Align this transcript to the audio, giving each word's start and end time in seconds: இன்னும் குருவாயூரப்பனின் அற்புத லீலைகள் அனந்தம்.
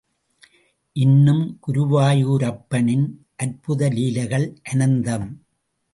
இன்னும் 0.95 1.43
குருவாயூரப்பனின் 1.67 3.05
அற்புத 3.35 3.89
லீலைகள் 3.89 4.47
அனந்தம். 4.73 5.29